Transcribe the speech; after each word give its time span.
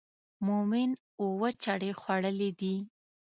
مومن 0.45 0.89
اووه 1.21 1.49
چړې 1.63 1.91
خوړلې 1.99 2.49
دي. 2.59 2.75